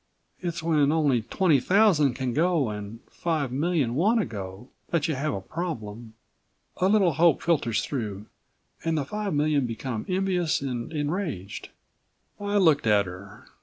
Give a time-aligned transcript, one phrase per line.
[0.39, 5.13] "It's when only twenty thousand can go and five million want to go that you
[5.13, 6.15] have a problem.
[6.77, 8.25] A little hope filters through,
[8.83, 11.69] and the five million become envious and enraged."
[12.39, 13.45] I looked at her.